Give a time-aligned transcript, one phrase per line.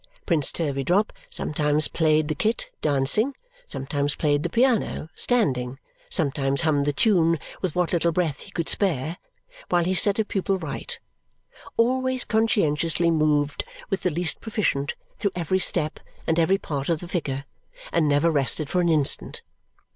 [0.25, 3.35] Prince Turveydrop sometimes played the kit, dancing;
[3.67, 5.77] sometimes played the piano, standing;
[6.09, 9.17] sometimes hummed the tune with what little breath he could spare,
[9.69, 10.97] while he set a pupil right;
[11.77, 17.07] always conscientiously moved with the least proficient through every step and every part of the
[17.07, 17.45] figure;
[17.91, 19.43] and never rested for an instant.